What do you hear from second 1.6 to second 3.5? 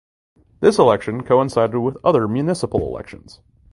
with other municipal elections.